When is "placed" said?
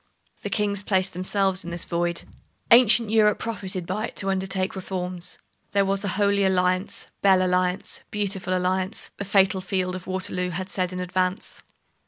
0.81-1.13